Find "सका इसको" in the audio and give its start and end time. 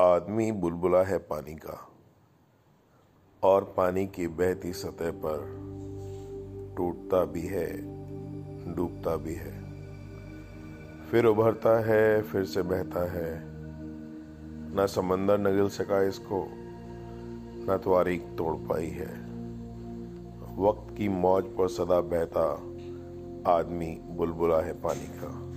15.68-16.46